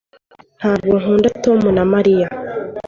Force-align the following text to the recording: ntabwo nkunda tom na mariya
ntabwo 0.59 0.93
nkunda 1.01 1.29
tom 1.43 1.59
na 1.75 1.83
mariya 1.93 2.27